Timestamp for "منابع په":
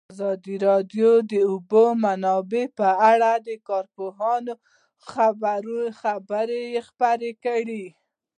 2.03-2.87